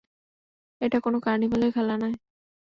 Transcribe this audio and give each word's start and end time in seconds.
এটা 0.81 0.97
কোনো 0.99 1.17
কার্নিভ্যালের 1.19 1.71
খেলা 1.73 1.95
নয়। 1.97 2.15